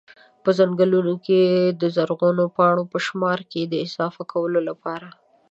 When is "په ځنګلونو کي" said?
0.43-1.41